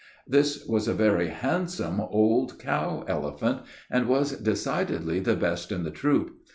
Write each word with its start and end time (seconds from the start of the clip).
This 0.27 0.65
was 0.65 0.87
a 0.87 0.95
very 0.95 1.27
handsome 1.27 2.01
old 2.01 2.57
cow 2.57 3.05
elephant, 3.07 3.59
and 3.87 4.07
was 4.07 4.31
decidedly 4.31 5.19
the 5.19 5.35
best 5.35 5.71
in 5.71 5.83
the 5.83 5.91
troop. 5.91 6.39